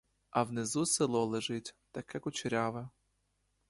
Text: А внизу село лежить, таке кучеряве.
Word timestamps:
А 0.31 0.43
внизу 0.43 0.85
село 0.85 1.25
лежить, 1.27 1.75
таке 1.91 2.19
кучеряве. 2.19 2.89